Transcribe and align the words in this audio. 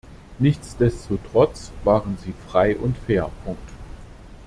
Nichtsdestotrotz 0.39 1.69
waren 1.83 2.17
sie 2.23 2.33
frei 2.49 2.75
und 2.75 2.97
fair. 3.05 3.29